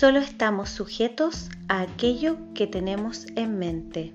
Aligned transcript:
solo 0.00 0.18
estamos 0.20 0.70
sujetos 0.70 1.50
a 1.68 1.82
aquello 1.82 2.38
que 2.54 2.66
tenemos 2.66 3.26
en 3.36 3.58
mente. 3.58 4.14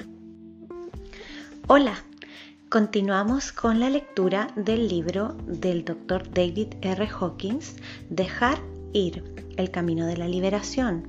Hola, 1.67 1.93
continuamos 2.69 3.51
con 3.51 3.79
la 3.79 3.91
lectura 3.91 4.47
del 4.55 4.87
libro 4.87 5.37
del 5.45 5.85
Dr. 5.85 6.27
David 6.31 6.69
R. 6.81 7.07
Hawkins, 7.07 7.75
Dejar 8.09 8.57
ir, 8.93 9.23
el 9.57 9.69
camino 9.69 10.07
de 10.07 10.17
la 10.17 10.27
liberación. 10.27 11.03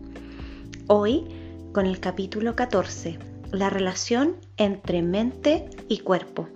Hoy 0.89 1.25
con 1.73 1.87
el 1.87 1.99
capítulo 1.99 2.55
14, 2.55 3.19
la 3.53 3.71
relación 3.71 4.37
entre 4.59 5.01
mente 5.01 5.71
y 5.89 6.01
cuerpo. 6.01 6.51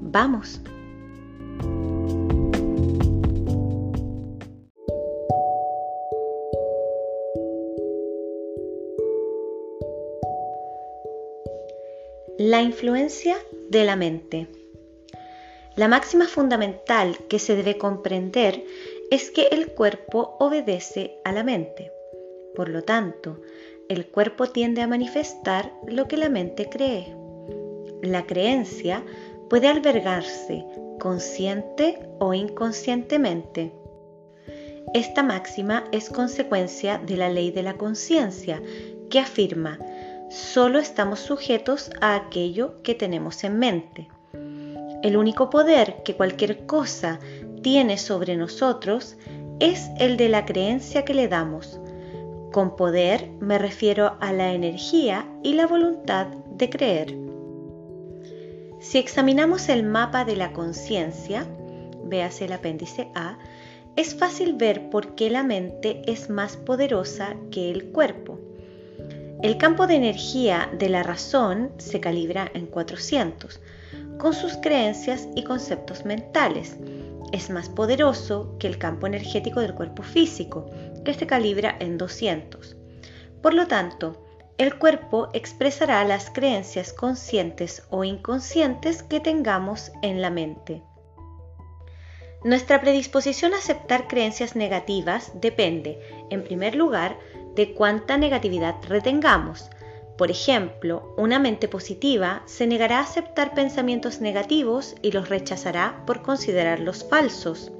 Vamos. 0.00 0.62
La 12.48 12.62
influencia 12.62 13.34
de 13.70 13.82
la 13.82 13.96
mente. 13.96 14.46
La 15.74 15.88
máxima 15.88 16.28
fundamental 16.28 17.18
que 17.28 17.40
se 17.40 17.56
debe 17.56 17.76
comprender 17.76 18.64
es 19.10 19.32
que 19.32 19.48
el 19.50 19.72
cuerpo 19.72 20.36
obedece 20.38 21.18
a 21.24 21.32
la 21.32 21.42
mente. 21.42 21.90
Por 22.54 22.68
lo 22.68 22.82
tanto, 22.82 23.42
el 23.88 24.06
cuerpo 24.06 24.46
tiende 24.46 24.80
a 24.80 24.86
manifestar 24.86 25.72
lo 25.88 26.06
que 26.06 26.18
la 26.18 26.28
mente 26.28 26.68
cree. 26.68 27.16
La 28.00 28.26
creencia 28.26 29.04
puede 29.50 29.66
albergarse 29.66 30.64
consciente 31.00 31.98
o 32.20 32.32
inconscientemente. 32.32 33.72
Esta 34.94 35.24
máxima 35.24 35.82
es 35.90 36.10
consecuencia 36.10 36.98
de 36.98 37.16
la 37.16 37.28
ley 37.28 37.50
de 37.50 37.64
la 37.64 37.74
conciencia, 37.74 38.62
que 39.10 39.18
afirma 39.18 39.80
solo 40.28 40.78
estamos 40.78 41.20
sujetos 41.20 41.90
a 42.00 42.14
aquello 42.14 42.82
que 42.82 42.94
tenemos 42.94 43.44
en 43.44 43.58
mente. 43.58 44.08
El 45.02 45.16
único 45.16 45.50
poder 45.50 46.02
que 46.04 46.16
cualquier 46.16 46.66
cosa 46.66 47.20
tiene 47.62 47.98
sobre 47.98 48.36
nosotros 48.36 49.16
es 49.60 49.88
el 49.98 50.16
de 50.16 50.28
la 50.28 50.44
creencia 50.44 51.04
que 51.04 51.14
le 51.14 51.28
damos. 51.28 51.80
Con 52.52 52.76
poder 52.76 53.30
me 53.40 53.58
refiero 53.58 54.16
a 54.20 54.32
la 54.32 54.52
energía 54.52 55.26
y 55.42 55.54
la 55.54 55.66
voluntad 55.66 56.26
de 56.26 56.70
creer. 56.70 57.16
Si 58.80 58.98
examinamos 58.98 59.68
el 59.68 59.82
mapa 59.82 60.24
de 60.24 60.36
la 60.36 60.52
conciencia, 60.52 61.46
véase 62.04 62.46
el 62.46 62.52
apéndice 62.52 63.10
A, 63.14 63.38
es 63.96 64.14
fácil 64.14 64.54
ver 64.54 64.90
por 64.90 65.14
qué 65.14 65.30
la 65.30 65.42
mente 65.42 66.02
es 66.06 66.28
más 66.28 66.56
poderosa 66.56 67.36
que 67.50 67.70
el 67.70 67.86
cuerpo. 67.90 68.38
El 69.42 69.58
campo 69.58 69.86
de 69.86 69.96
energía 69.96 70.70
de 70.78 70.88
la 70.88 71.02
razón 71.02 71.70
se 71.76 72.00
calibra 72.00 72.50
en 72.54 72.66
400, 72.66 73.60
con 74.18 74.32
sus 74.32 74.56
creencias 74.56 75.28
y 75.34 75.44
conceptos 75.44 76.06
mentales. 76.06 76.76
Es 77.32 77.50
más 77.50 77.68
poderoso 77.68 78.56
que 78.58 78.66
el 78.66 78.78
campo 78.78 79.06
energético 79.06 79.60
del 79.60 79.74
cuerpo 79.74 80.02
físico, 80.02 80.70
que 81.04 81.12
se 81.12 81.26
calibra 81.26 81.76
en 81.80 81.98
200. 81.98 82.76
Por 83.42 83.52
lo 83.52 83.66
tanto, 83.66 84.24
el 84.56 84.78
cuerpo 84.78 85.28
expresará 85.34 86.02
las 86.04 86.30
creencias 86.30 86.94
conscientes 86.94 87.82
o 87.90 88.04
inconscientes 88.04 89.02
que 89.02 89.20
tengamos 89.20 89.92
en 90.00 90.22
la 90.22 90.30
mente. 90.30 90.82
Nuestra 92.42 92.80
predisposición 92.80 93.52
a 93.52 93.58
aceptar 93.58 94.08
creencias 94.08 94.56
negativas 94.56 95.32
depende, 95.34 96.00
en 96.30 96.42
primer 96.42 96.74
lugar, 96.74 97.18
de 97.56 97.74
cuánta 97.74 98.16
negatividad 98.18 98.76
retengamos. 98.86 99.68
Por 100.16 100.30
ejemplo, 100.30 101.14
una 101.16 101.38
mente 101.38 101.68
positiva 101.68 102.42
se 102.46 102.66
negará 102.66 102.98
a 102.98 103.02
aceptar 103.02 103.54
pensamientos 103.54 104.20
negativos 104.20 104.94
y 105.02 105.12
los 105.12 105.28
rechazará 105.28 106.02
por 106.06 106.22
considerarlos 106.22 107.04
falsos. 107.04 107.72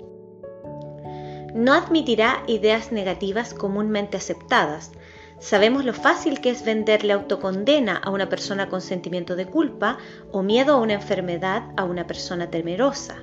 No 1.54 1.72
admitirá 1.72 2.42
ideas 2.46 2.92
negativas 2.92 3.54
comúnmente 3.54 4.16
aceptadas. 4.16 4.92
Sabemos 5.38 5.84
lo 5.84 5.94
fácil 5.94 6.40
que 6.40 6.50
es 6.50 6.64
venderle 6.64 7.12
autocondena 7.12 7.96
a 7.96 8.10
una 8.10 8.28
persona 8.28 8.68
con 8.68 8.80
sentimiento 8.80 9.36
de 9.36 9.46
culpa 9.46 9.98
o 10.32 10.42
miedo 10.42 10.74
a 10.74 10.80
una 10.80 10.94
enfermedad 10.94 11.62
a 11.76 11.84
una 11.84 12.06
persona 12.06 12.50
temerosa. 12.50 13.22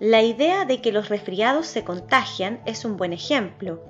La 0.00 0.22
idea 0.22 0.64
de 0.64 0.80
que 0.80 0.92
los 0.92 1.08
resfriados 1.08 1.66
se 1.66 1.82
contagian 1.82 2.60
es 2.66 2.84
un 2.84 2.96
buen 2.96 3.12
ejemplo. 3.12 3.82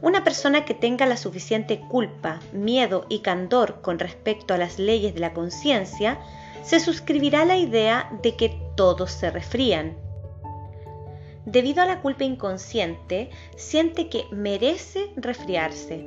Una 0.00 0.22
persona 0.22 0.64
que 0.64 0.74
tenga 0.74 1.06
la 1.06 1.16
suficiente 1.16 1.80
culpa, 1.80 2.40
miedo 2.52 3.06
y 3.08 3.20
candor 3.20 3.80
con 3.80 3.98
respecto 3.98 4.54
a 4.54 4.58
las 4.58 4.78
leyes 4.78 5.14
de 5.14 5.20
la 5.20 5.32
conciencia, 5.32 6.18
se 6.62 6.78
suscribirá 6.78 7.42
a 7.42 7.46
la 7.46 7.56
idea 7.56 8.10
de 8.22 8.36
que 8.36 8.60
todos 8.76 9.10
se 9.10 9.30
resfrían. 9.30 9.96
Debido 11.46 11.82
a 11.82 11.86
la 11.86 12.00
culpa 12.00 12.24
inconsciente, 12.24 13.30
siente 13.56 14.08
que 14.08 14.24
merece 14.30 15.10
resfriarse. 15.16 16.06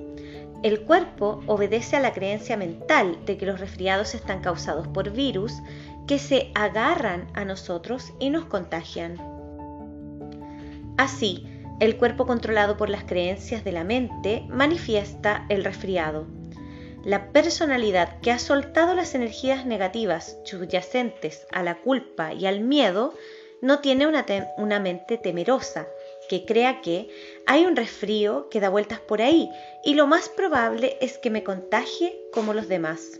El 0.64 0.82
cuerpo 0.82 1.42
obedece 1.48 1.98
a 1.98 2.00
la 2.00 2.14
creencia 2.14 2.56
mental 2.56 3.18
de 3.26 3.38
que 3.38 3.48
los 3.48 3.60
resfriados 3.60 4.14
están 4.14 4.42
causados 4.42 4.88
por 4.88 5.10
virus 5.10 5.54
que 6.08 6.20
se 6.20 6.52
agarran 6.54 7.28
a 7.34 7.44
nosotros 7.44 8.14
y 8.20 8.30
nos 8.30 8.46
contagian. 8.46 9.18
Así, 10.98 11.48
el 11.82 11.98
cuerpo 11.98 12.28
controlado 12.28 12.78
por 12.78 12.92
las 12.92 13.04
creencias 13.06 13.64
de 13.64 13.72
la 13.72 13.84
mente 13.84 14.44
manifiesta 14.50 15.48
el 15.50 15.64
resfriado. 15.64 16.28
La 17.04 17.32
personalidad 17.32 18.22
que 18.22 18.30
ha 18.30 18.38
soltado 18.38 18.94
las 18.94 19.16
energías 19.16 19.66
negativas 19.66 20.38
subyacentes 20.44 21.48
a 21.52 21.64
la 21.64 21.82
culpa 21.82 22.34
y 22.34 22.46
al 22.46 22.60
miedo 22.60 23.16
no 23.64 23.80
tiene 23.80 24.06
una, 24.06 24.24
una, 24.58 24.80
mente 24.80 25.18
temerosa, 25.18 25.88
que 26.30 26.46
crea 26.46 26.82
que 26.82 27.10
hay 27.48 27.66
un 27.66 27.76
resfrío 27.76 28.48
que 28.50 28.60
da 28.60 28.70
vueltas 28.70 29.00
por 29.00 29.24
ahí 29.24 29.50
y 29.84 29.96
lo 29.96 30.06
más 30.06 30.30
probable 30.30 30.98
es 31.02 31.18
que 31.18 31.32
me 31.32 31.44
contagie 31.44 32.16
como 32.32 32.54
los 32.54 32.68
demás. 32.68 33.20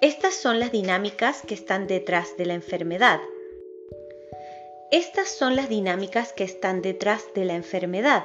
Estas 0.00 0.32
son 0.32 0.60
las 0.60 0.72
dinámicas 0.72 1.42
que 1.46 1.54
están 1.54 1.86
detrás 1.86 2.38
de 2.38 2.46
la 2.46 2.54
enfermedad 2.54 3.20
estas 4.92 5.28
son 5.28 5.56
las 5.56 5.68
dinámicas 5.68 6.32
que 6.32 6.44
están 6.44 6.80
detrás 6.80 7.24
de 7.34 7.44
la 7.44 7.54
enfermedad. 7.54 8.24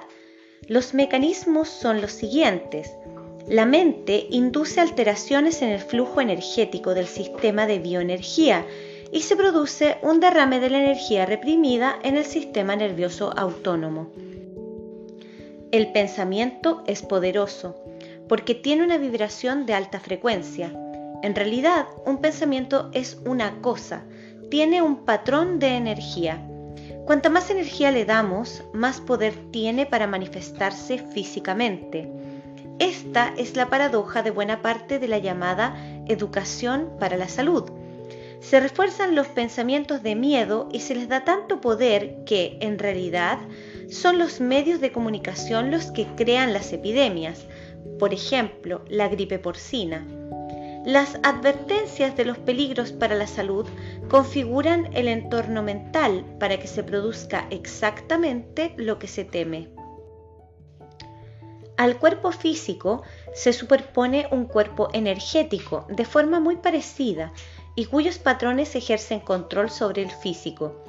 Los 0.67 0.93
mecanismos 0.93 1.69
son 1.69 2.01
los 2.01 2.11
siguientes. 2.11 2.91
La 3.47 3.65
mente 3.65 4.27
induce 4.29 4.79
alteraciones 4.79 5.63
en 5.63 5.69
el 5.69 5.79
flujo 5.79 6.21
energético 6.21 6.93
del 6.93 7.07
sistema 7.07 7.65
de 7.65 7.79
bioenergía 7.79 8.65
y 9.11 9.21
se 9.21 9.35
produce 9.35 9.97
un 10.03 10.19
derrame 10.19 10.59
de 10.59 10.69
la 10.69 10.79
energía 10.79 11.25
reprimida 11.25 11.97
en 12.03 12.15
el 12.15 12.25
sistema 12.25 12.75
nervioso 12.75 13.33
autónomo. 13.35 14.11
El 15.71 15.91
pensamiento 15.91 16.83
es 16.85 17.01
poderoso 17.01 17.75
porque 18.29 18.53
tiene 18.55 18.83
una 18.83 18.97
vibración 18.97 19.65
de 19.65 19.73
alta 19.73 19.99
frecuencia. 19.99 20.71
En 21.23 21.33
realidad, 21.35 21.87
un 22.05 22.19
pensamiento 22.19 22.89
es 22.93 23.17
una 23.25 23.61
cosa, 23.61 24.03
tiene 24.49 24.81
un 24.81 25.05
patrón 25.05 25.59
de 25.59 25.75
energía. 25.75 26.47
Cuanta 27.05 27.29
más 27.29 27.49
energía 27.49 27.91
le 27.91 28.05
damos, 28.05 28.63
más 28.73 29.01
poder 29.01 29.33
tiene 29.51 29.85
para 29.85 30.07
manifestarse 30.07 30.99
físicamente. 30.99 32.11
Esta 32.79 33.33
es 33.37 33.55
la 33.55 33.69
paradoja 33.69 34.23
de 34.23 34.31
buena 34.31 34.61
parte 34.61 34.99
de 34.99 35.07
la 35.07 35.17
llamada 35.17 35.75
educación 36.07 36.89
para 36.99 37.17
la 37.17 37.27
salud. 37.27 37.69
Se 38.39 38.59
refuerzan 38.59 39.13
los 39.15 39.27
pensamientos 39.27 40.01
de 40.01 40.15
miedo 40.15 40.67
y 40.71 40.79
se 40.79 40.95
les 40.95 41.07
da 41.07 41.23
tanto 41.23 41.61
poder 41.61 42.23
que, 42.25 42.57
en 42.59 42.79
realidad, 42.79 43.37
son 43.89 44.17
los 44.17 44.39
medios 44.39 44.81
de 44.81 44.91
comunicación 44.91 45.69
los 45.69 45.91
que 45.91 46.07
crean 46.15 46.53
las 46.53 46.73
epidemias, 46.73 47.45
por 47.99 48.13
ejemplo, 48.13 48.83
la 48.87 49.09
gripe 49.09 49.37
porcina. 49.37 50.05
Las 50.85 51.19
advertencias 51.21 52.17
de 52.17 52.25
los 52.25 52.39
peligros 52.39 52.91
para 52.91 53.13
la 53.13 53.27
salud 53.27 53.67
configuran 54.09 54.89
el 54.93 55.07
entorno 55.07 55.61
mental 55.61 56.25
para 56.39 56.59
que 56.59 56.67
se 56.67 56.83
produzca 56.83 57.45
exactamente 57.51 58.73
lo 58.77 58.97
que 58.97 59.07
se 59.07 59.23
teme. 59.23 59.69
Al 61.77 61.97
cuerpo 61.99 62.31
físico 62.31 63.03
se 63.33 63.53
superpone 63.53 64.27
un 64.31 64.45
cuerpo 64.45 64.89
energético 64.93 65.85
de 65.87 66.03
forma 66.03 66.39
muy 66.39 66.57
parecida 66.57 67.31
y 67.75 67.85
cuyos 67.85 68.17
patrones 68.17 68.75
ejercen 68.75 69.19
control 69.19 69.69
sobre 69.69 70.01
el 70.01 70.09
físico. 70.09 70.83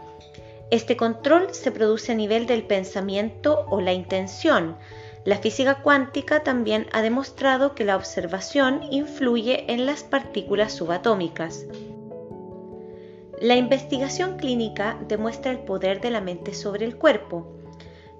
Este 0.71 0.97
control 0.97 1.53
se 1.53 1.71
produce 1.71 2.13
a 2.13 2.15
nivel 2.15 2.47
del 2.47 2.65
pensamiento 2.65 3.67
o 3.69 3.83
la 3.83 3.93
intención, 3.93 4.79
la 5.25 5.37
física 5.37 5.83
cuántica 5.83 6.43
también 6.43 6.87
ha 6.93 7.01
demostrado 7.01 7.75
que 7.75 7.85
la 7.85 7.97
observación 7.97 8.83
influye 8.91 9.73
en 9.73 9.87
las 9.87 10.03
partículas 10.03 10.73
subatómicas. 10.73 11.67
La 13.41 13.57
investigación 13.57 14.37
clínica 14.37 14.99
demuestra 15.09 15.53
el 15.53 15.61
poder 15.61 16.01
de 16.01 16.11
la 16.11 16.21
mente 16.21 16.55
sobre 16.55 16.85
el 16.87 16.97
cuerpo. 16.97 17.47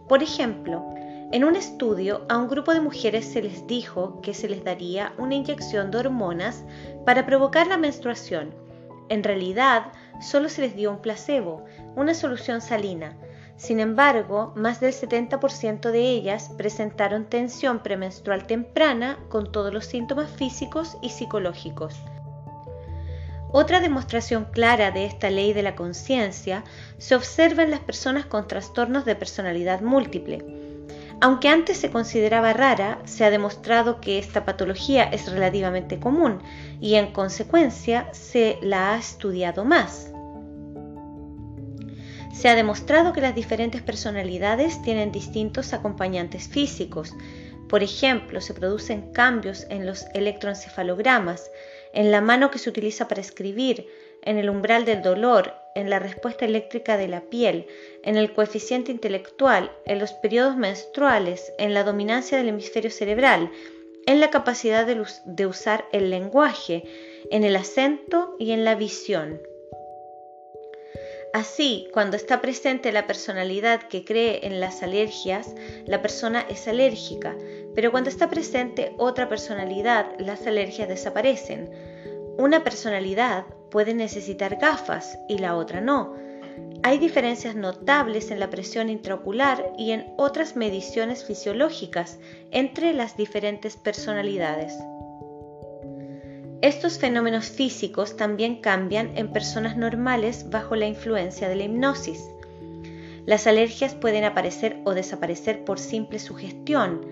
Por 0.09 0.23
ejemplo, 0.23 0.85
En 1.33 1.45
un 1.45 1.57
estudio 1.57 2.27
a 2.29 2.37
un 2.37 2.47
grupo 2.47 2.75
de 2.75 2.83
mujeres 2.83 3.25
se 3.25 3.41
les 3.41 3.67
dijo 3.67 4.21
que 4.21 4.35
se 4.35 4.51
les 4.51 4.65
daría 4.65 5.15
una 5.17 5.35
inyección 5.35 5.91
de 5.91 5.97
hormonas 5.97 6.63
para 7.07 7.25
provocar 7.25 7.67
la 7.69 7.79
menstruación. 7.79 8.55
En 9.09 9.25
realidad, 9.25 9.93
solo 10.21 10.51
se 10.51 10.61
les 10.61 10.77
dio 10.77 10.91
un 10.91 11.01
placebo, 11.01 11.65
una 11.97 12.13
solución 12.13 12.61
salina. 12.61 13.17
Sin 13.63 13.79
embargo, 13.79 14.53
más 14.57 14.81
del 14.81 14.93
70% 14.93 15.93
de 15.93 16.01
ellas 16.01 16.51
presentaron 16.59 17.27
tensión 17.27 17.79
premenstrual 17.79 18.45
temprana 18.45 19.21
con 19.29 19.53
todos 19.53 19.73
los 19.73 19.87
síntomas 19.87 20.29
físicos 20.29 20.97
y 21.01 21.11
psicológicos. 21.11 21.95
Otra 23.53 23.79
demostración 23.79 24.47
clara 24.47 24.91
de 24.91 25.05
esta 25.05 25.31
ley 25.31 25.53
de 25.53 25.63
la 25.63 25.77
conciencia 25.77 26.65
se 26.99 27.15
observa 27.15 27.63
en 27.63 27.71
las 27.71 27.79
personas 27.79 28.27
con 28.27 28.49
trastornos 28.49 29.05
de 29.05 29.15
personalidad 29.15 29.81
múltiple. 29.81 30.45
Aunque 31.21 31.49
antes 31.49 31.79
se 31.79 31.93
consideraba 31.93 32.53
rara, 32.53 32.99
se 33.05 33.25
ha 33.25 33.31
demostrado 33.31 34.01
que 34.01 34.19
esta 34.19 34.45
patología 34.45 35.05
es 35.05 35.31
relativamente 35.31 36.01
común 36.01 36.41
y 36.81 36.97
en 36.97 37.13
consecuencia 37.13 38.09
se 38.13 38.59
la 38.61 38.95
ha 38.95 38.99
estudiado 38.99 39.65
más. 39.65 40.12
Se 42.33 42.49
ha 42.49 42.55
demostrado 42.55 43.13
que 43.13 43.21
las 43.21 43.35
diferentes 43.35 43.83
personalidades 43.83 44.81
tienen 44.83 45.13
distintos 45.13 45.73
acompañantes 45.73 46.49
físicos. 46.49 47.15
Por 47.69 47.83
ejemplo, 47.83 48.41
se 48.41 48.55
producen 48.55 49.13
cambios 49.13 49.67
en 49.71 49.87
los 49.87 50.07
electroencefalogramas, 50.15 51.51
en 51.93 52.11
la 52.11 52.21
mano 52.21 52.51
que 52.51 52.59
se 52.59 52.71
utiliza 52.71 53.07
para 53.07 53.21
escribir, 53.21 53.87
en 54.23 54.39
el 54.39 54.49
umbral 54.51 54.85
del 54.85 55.03
dolor, 55.03 55.55
en 55.75 55.91
la 55.91 55.99
respuesta 55.99 56.45
eléctrica 56.45 56.97
de 56.97 57.09
la 57.09 57.23
piel, 57.23 57.67
en 58.03 58.17
el 58.17 58.33
coeficiente 58.33 58.93
intelectual, 58.93 59.73
en 59.85 59.99
los 59.99 60.13
periodos 60.13 60.57
menstruales, 60.57 61.53
en 61.59 61.75
la 61.75 61.85
dominancia 61.85 62.39
del 62.39 62.49
hemisferio 62.49 62.91
cerebral, 62.91 63.51
en 64.07 64.21
la 64.21 64.31
capacidad 64.31 64.87
de, 64.87 65.47
usar 65.47 65.87
el 65.93 66.11
lenguaje, 66.11 66.85
en 67.31 67.45
el 67.45 67.57
acento 67.57 68.37
y 68.39 68.53
en 68.53 68.65
la 68.65 68.75
visión. 68.75 69.41
Así, 71.33 71.89
cuando 71.95 72.17
está 72.17 72.43
presente 72.43 72.93
la 72.93 73.07
personalidad 73.07 73.85
que 73.85 74.05
cree 74.05 74.47
en 74.47 74.61
las 74.61 74.83
alergias, 74.83 75.55
la 75.87 76.03
persona 76.03 76.45
es 76.51 76.69
alérgica, 76.69 77.35
pero 77.75 77.91
cuando 77.91 78.11
está 78.11 78.29
presente 78.29 78.93
otra 78.99 79.31
personalidad, 79.31 80.13
las 80.19 80.47
alergias 80.47 80.89
desaparecen. 80.89 81.71
Una 82.37 82.63
personalidad 82.63 83.47
puede 83.71 83.95
necesitar 83.95 84.59
gafas 84.61 85.19
y 85.27 85.39
la 85.39 85.57
otra 85.57 85.81
no. 85.81 86.15
Hay 86.83 86.99
diferencias 86.99 87.55
notables 87.55 88.31
en 88.31 88.39
la 88.39 88.51
presión 88.51 88.91
intraocular 88.91 89.73
y 89.79 89.93
en 89.93 90.13
otras 90.19 90.55
mediciones 90.55 91.25
fisiológicas 91.25 92.19
entre 92.51 92.93
las 92.93 93.17
diferentes 93.17 93.79
personalidades. 93.79 94.75
Estos 96.63 97.01
fenómenos 97.01 97.47
físicos 97.47 98.17
también 98.17 98.61
cambian 98.61 99.19
en 99.19 99.33
personas 99.33 99.77
normales 99.77 100.49
bajo 100.49 100.77
la 100.77 100.87
influencia 100.87 101.49
de 101.49 101.57
la 101.57 101.65
hipnosis. 101.65 102.25
Las 103.27 103.49
alergias 103.49 103.97
pueden 103.97 104.23
aparecer 104.23 104.79
o 104.85 104.95
desaparecer 104.95 105.65
por 105.65 105.81
simple 105.81 106.21
sugestión. 106.21 107.05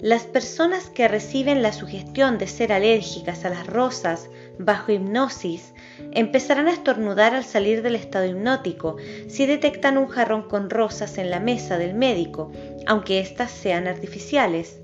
Las 0.00 0.24
personas 0.24 0.90
que 0.90 1.06
reciben 1.06 1.62
la 1.62 1.72
sugestión 1.72 2.36
de 2.38 2.48
ser 2.48 2.72
alérgicas 2.72 3.44
a 3.44 3.50
las 3.50 3.64
rosas 3.68 4.28
bajo 4.58 4.90
hipnosis 4.90 5.72
empezarán 6.10 6.66
a 6.66 6.72
estornudar 6.72 7.32
al 7.32 7.44
salir 7.44 7.82
del 7.82 7.94
estado 7.94 8.26
hipnótico 8.26 8.96
si 9.28 9.46
detectan 9.46 9.98
un 9.98 10.08
jarrón 10.08 10.48
con 10.48 10.68
rosas 10.68 11.16
en 11.16 11.30
la 11.30 11.38
mesa 11.38 11.78
del 11.78 11.94
médico, 11.94 12.50
aunque 12.88 13.20
éstas 13.20 13.52
sean 13.52 13.86
artificiales. 13.86 14.79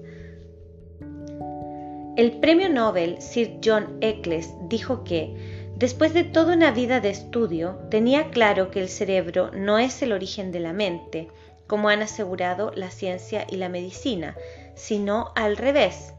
El 2.17 2.33
premio 2.39 2.71
Nobel 2.71 3.21
Sir 3.21 3.59
John 3.63 3.99
Eccles 4.01 4.55
dijo 4.71 5.05
que, 5.05 5.37
después 5.77 6.15
de 6.15 6.25
toda 6.25 6.55
una 6.55 6.71
vida 6.71 7.01
de 7.01 7.11
estudio, 7.11 7.79
tenía 7.91 8.31
claro 8.31 8.71
que 8.71 8.81
el 8.81 8.89
cerebro 8.89 9.51
no 9.51 9.79
es 9.79 10.01
el 10.01 10.13
origen 10.13 10.51
de 10.51 10.61
la 10.61 10.73
mente, 10.73 11.29
como 11.67 11.91
han 11.91 12.01
asegurado 12.01 12.73
la 12.75 12.91
ciencia 12.91 13.47
y 13.51 13.57
la 13.57 13.69
medicina, 13.69 14.35
sino 14.75 15.33
al 15.35 15.59
revés. 15.59 16.15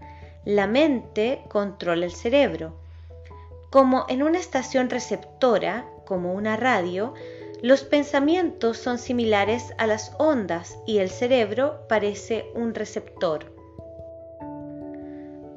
La 0.45 0.67
mente 0.67 1.41
controla 1.47 2.05
el 2.05 2.11
cerebro. 2.11 2.75
Como 3.71 4.05
en 4.07 4.21
una 4.21 4.37
estación 4.37 4.91
receptora, 4.91 5.89
como 6.05 6.35
una 6.35 6.57
radio, 6.57 7.15
los 7.63 7.81
pensamientos 7.81 8.77
son 8.77 8.99
similares 8.99 9.73
a 9.79 9.87
las 9.87 10.11
ondas 10.19 10.77
y 10.85 10.99
el 10.99 11.09
cerebro 11.09 11.87
parece 11.89 12.51
un 12.53 12.75
receptor. 12.75 13.56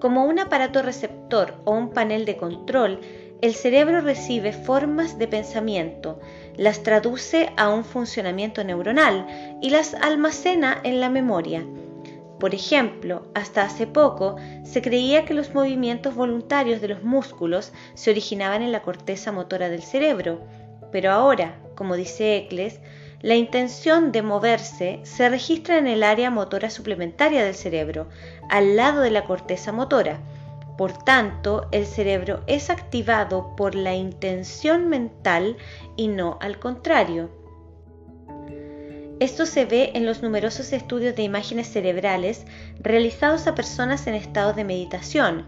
Como 0.01 0.25
un 0.25 0.39
aparato 0.39 0.81
receptor 0.81 1.55
o 1.65 1.73
un 1.73 1.91
panel 1.91 2.25
de 2.25 2.39
control, 2.39 3.01
el 3.43 3.55
cerebro 3.55 4.01
recibe 4.01 4.53
formas 4.53 5.19
de 5.19 5.29
pensamiento, 5.29 6.21
las 6.57 6.83
traduce 6.83 7.53
a 7.59 7.69
un 7.69 7.85
funcionamiento 7.85 8.65
neuronal 8.65 9.27
y 9.61 9.71
las 9.71 9.93
almacena 9.95 10.81
en 10.85 11.01
la 11.01 11.11
memoria. 11.11 11.67
Por 12.39 12.55
ejemplo, 12.55 13.27
hasta 13.35 13.63
hace 13.63 13.87
poco 13.87 14.37
se 14.65 14.81
creía 14.81 15.27
que 15.27 15.35
los 15.35 15.55
movimientos 15.55 16.15
voluntarios 16.15 16.81
de 16.81 16.89
los 16.89 17.03
músculos 17.03 17.73
se 17.93 18.11
originaban 18.11 18.63
en 18.63 18.73
la 18.73 18.81
corteza 18.81 19.33
motora 19.33 19.69
del 19.69 19.83
cerebro, 19.83 20.41
pero 20.91 21.13
ahora, 21.13 21.59
como 21.75 21.97
dice 21.97 22.37
Eccles, 22.37 22.81
la 23.21 23.35
intención 23.35 24.13
de 24.13 24.23
moverse 24.23 25.01
se 25.03 25.29
registra 25.29 25.77
en 25.77 25.87
el 25.87 26.03
área 26.03 26.31
motora 26.31 26.71
suplementaria 26.71 27.45
del 27.45 27.55
cerebro, 27.55 28.09
al 28.51 28.77
lado 28.77 29.01
de 29.01 29.11
la 29.11 29.25
corteza 29.25 29.73
motora. 29.73 30.21
Por 30.77 30.93
tanto, 30.93 31.69
el 31.73 31.87
cerebro 31.87 32.43
es 32.47 32.71
activado 32.71 33.55
por 33.57 33.75
la 33.75 33.95
intención 33.95 34.89
mental 34.89 35.57
y 35.97 36.09
no 36.09 36.39
al 36.41 36.59
contrario. 36.59 37.31
Esto 39.21 39.47
se 39.47 39.67
ve 39.67 39.93
en 39.95 40.07
los 40.07 40.23
numerosos 40.23 40.73
estudios 40.73 41.15
de 41.15 41.23
imágenes 41.23 41.69
cerebrales 41.69 42.47
realizados 42.81 43.47
a 43.47 43.55
personas 43.55 44.07
en 44.07 44.15
estado 44.15 44.55
de 44.55 44.65
meditación, 44.65 45.45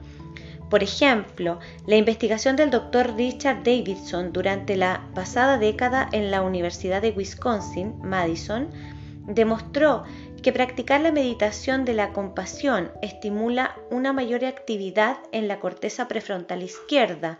por 0.73 0.83
ejemplo, 0.83 1.59
la 1.87 1.97
investigación 1.97 2.57
del 2.57 2.71
Dr. 2.71 3.15
Richard 3.15 3.63
Davidson 3.63 4.33
durante 4.33 4.75
la 4.75 5.07
pasada 5.15 5.59
década 5.59 6.09
en 6.13 6.31
la 6.31 6.41
Universidad 6.41 7.03
de 7.03 7.11
Wisconsin, 7.11 8.01
Madison, 8.01 8.69
demostró 9.27 10.05
que 10.43 10.53
practicar 10.53 11.01
la 11.01 11.13
meditación 11.13 11.85
de 11.85 11.95
la 11.95 12.13
compasión 12.13 12.91
estimula 13.01 13.77
una 13.91 14.13
mayor 14.13 14.45
actividad 14.45 15.19
en 15.31 15.49
la 15.49 15.61
corteza 15.61 16.09
prefrontal 16.09 16.63
izquierda, 16.63 17.39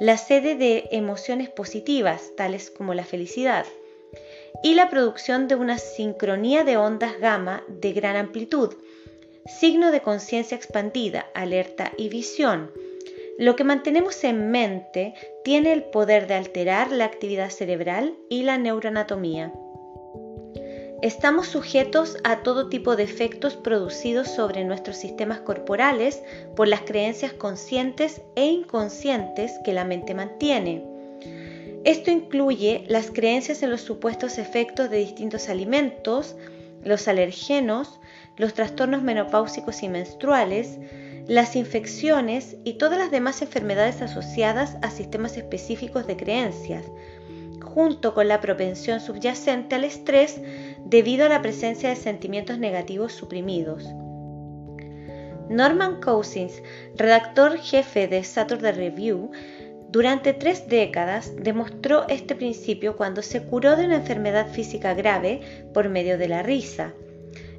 la 0.00 0.16
sede 0.16 0.56
de 0.56 0.88
emociones 0.92 1.48
positivas, 1.48 2.32
tales 2.36 2.70
como 2.70 2.94
la 2.94 3.04
felicidad, 3.04 3.66
y 4.62 4.74
la 4.74 4.88
producción 4.88 5.48
de 5.48 5.54
una 5.54 5.78
sincronía 5.78 6.64
de 6.64 6.76
ondas 6.76 7.18
gamma 7.20 7.62
de 7.68 7.92
gran 7.92 8.16
amplitud, 8.16 8.74
signo 9.46 9.92
de 9.92 10.00
conciencia 10.00 10.56
expandida, 10.56 11.26
alerta 11.34 11.92
y 11.96 12.08
visión. 12.08 12.70
Lo 13.38 13.54
que 13.54 13.64
mantenemos 13.64 14.24
en 14.24 14.50
mente 14.50 15.14
tiene 15.44 15.72
el 15.72 15.84
poder 15.84 16.26
de 16.26 16.34
alterar 16.34 16.90
la 16.90 17.04
actividad 17.04 17.50
cerebral 17.50 18.14
y 18.30 18.42
la 18.42 18.56
neuroanatomía. 18.56 19.52
Estamos 21.06 21.46
sujetos 21.46 22.16
a 22.24 22.42
todo 22.42 22.68
tipo 22.68 22.96
de 22.96 23.04
efectos 23.04 23.54
producidos 23.54 24.26
sobre 24.26 24.64
nuestros 24.64 24.96
sistemas 24.96 25.38
corporales 25.38 26.20
por 26.56 26.66
las 26.66 26.80
creencias 26.80 27.32
conscientes 27.32 28.22
e 28.34 28.46
inconscientes 28.46 29.52
que 29.64 29.72
la 29.72 29.84
mente 29.84 30.14
mantiene. 30.14 30.84
Esto 31.84 32.10
incluye 32.10 32.82
las 32.88 33.12
creencias 33.12 33.62
en 33.62 33.70
los 33.70 33.82
supuestos 33.82 34.36
efectos 34.36 34.90
de 34.90 34.96
distintos 34.96 35.48
alimentos, 35.48 36.34
los 36.82 37.06
alergenos, 37.06 38.00
los 38.36 38.54
trastornos 38.54 39.04
menopáusicos 39.04 39.84
y 39.84 39.88
menstruales, 39.88 40.76
las 41.28 41.54
infecciones 41.54 42.56
y 42.64 42.78
todas 42.78 42.98
las 42.98 43.12
demás 43.12 43.42
enfermedades 43.42 44.02
asociadas 44.02 44.76
a 44.82 44.90
sistemas 44.90 45.36
específicos 45.36 46.08
de 46.08 46.16
creencias, 46.16 46.84
junto 47.62 48.12
con 48.12 48.26
la 48.26 48.40
propensión 48.40 48.98
subyacente 48.98 49.76
al 49.76 49.84
estrés 49.84 50.40
debido 50.88 51.26
a 51.26 51.28
la 51.28 51.42
presencia 51.42 51.88
de 51.88 51.96
sentimientos 51.96 52.58
negativos 52.58 53.12
suprimidos. 53.12 53.84
Norman 55.48 56.00
Cousins, 56.00 56.62
redactor 56.96 57.58
jefe 57.58 58.08
de 58.08 58.24
Saturday 58.24 58.72
Review, 58.72 59.30
durante 59.90 60.32
tres 60.32 60.68
décadas 60.68 61.32
demostró 61.36 62.06
este 62.08 62.34
principio 62.34 62.96
cuando 62.96 63.22
se 63.22 63.42
curó 63.42 63.76
de 63.76 63.86
una 63.86 63.96
enfermedad 63.96 64.48
física 64.48 64.94
grave 64.94 65.40
por 65.72 65.88
medio 65.88 66.18
de 66.18 66.28
la 66.28 66.42
risa. 66.42 66.92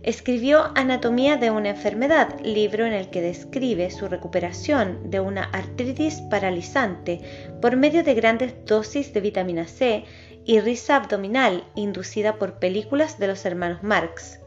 Escribió 0.03 0.71
Anatomía 0.75 1.37
de 1.37 1.51
una 1.51 1.69
enfermedad, 1.69 2.39
libro 2.41 2.85
en 2.85 2.93
el 2.93 3.09
que 3.09 3.21
describe 3.21 3.89
su 3.91 4.07
recuperación 4.07 5.09
de 5.09 5.19
una 5.19 5.43
artritis 5.43 6.21
paralizante 6.29 7.21
por 7.61 7.75
medio 7.75 8.03
de 8.03 8.13
grandes 8.13 8.53
dosis 8.65 9.11
de 9.13 9.21
vitamina 9.21 9.67
C 9.67 10.05
y 10.47 10.61
risa 10.61 10.95
abdominal 10.95 11.65
inducida 11.75 12.37
por 12.37 12.53
películas 12.53 13.19
de 13.19 13.27
los 13.27 13.45
hermanos 13.45 13.83
Marx. 13.83 14.39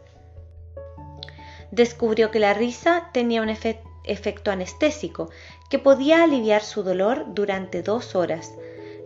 Descubrió 1.70 2.30
que 2.30 2.40
la 2.40 2.54
risa 2.54 3.10
tenía 3.12 3.42
un 3.42 3.50
efecto 3.50 4.50
anestésico 4.50 5.30
que 5.68 5.78
podía 5.78 6.24
aliviar 6.24 6.62
su 6.62 6.82
dolor 6.82 7.26
durante 7.34 7.82
dos 7.82 8.16
horas. 8.16 8.54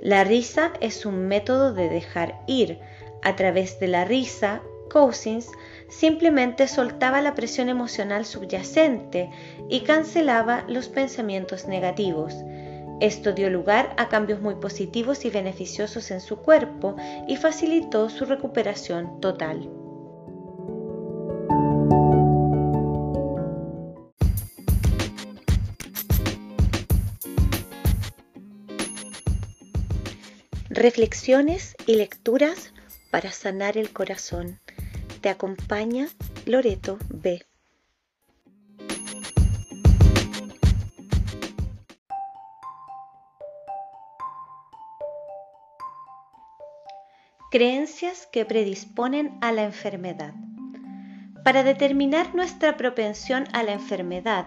La 0.00 0.22
risa 0.22 0.72
es 0.80 1.04
un 1.04 1.26
método 1.26 1.74
de 1.74 1.88
dejar 1.88 2.40
ir. 2.46 2.78
A 3.22 3.34
través 3.34 3.80
de 3.80 3.88
la 3.88 4.04
risa, 4.04 4.62
Cousins 4.88 5.48
simplemente 5.88 6.68
soltaba 6.68 7.20
la 7.20 7.34
presión 7.34 7.68
emocional 7.68 8.24
subyacente 8.24 9.30
y 9.68 9.80
cancelaba 9.80 10.64
los 10.68 10.88
pensamientos 10.88 11.66
negativos. 11.66 12.34
Esto 13.00 13.32
dio 13.32 13.50
lugar 13.50 13.94
a 13.98 14.08
cambios 14.08 14.40
muy 14.40 14.54
positivos 14.54 15.24
y 15.24 15.30
beneficiosos 15.30 16.10
en 16.10 16.20
su 16.20 16.36
cuerpo 16.38 16.96
y 17.28 17.36
facilitó 17.36 18.08
su 18.08 18.24
recuperación 18.24 19.20
total. 19.20 19.68
Reflexiones 30.70 31.76
y 31.86 31.94
lecturas 31.94 32.72
para 33.10 33.30
sanar 33.30 33.78
el 33.78 33.92
corazón. 33.92 34.60
Te 35.20 35.28
acompaña 35.28 36.08
Loreto 36.46 36.98
B. 37.08 37.44
Creencias 47.54 48.26
que 48.32 48.44
predisponen 48.44 49.38
a 49.40 49.52
la 49.52 49.62
enfermedad. 49.62 50.34
Para 51.44 51.62
determinar 51.62 52.34
nuestra 52.34 52.76
propensión 52.76 53.44
a 53.52 53.62
la 53.62 53.74
enfermedad, 53.74 54.46